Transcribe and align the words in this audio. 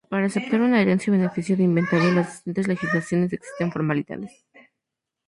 Para 0.09 0.25
aceptar 0.25 0.59
una 0.61 0.81
herencia 0.81 1.13
a 1.13 1.17
beneficio 1.17 1.55
de 1.55 1.61
inventario 1.69 2.11
las 2.11 2.27
distintas 2.37 2.67
legislaciones 2.67 3.33
exigen 3.33 3.71
formalidades. 3.71 4.31